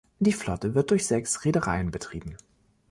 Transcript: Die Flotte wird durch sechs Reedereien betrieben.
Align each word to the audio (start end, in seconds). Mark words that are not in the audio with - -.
Die 0.19 0.33
Flotte 0.33 0.73
wird 0.73 0.89
durch 0.89 1.05
sechs 1.05 1.45
Reedereien 1.45 1.91
betrieben. 1.91 2.35